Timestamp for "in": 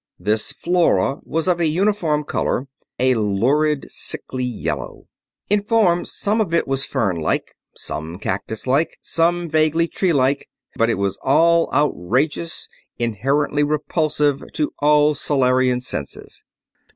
5.47-5.61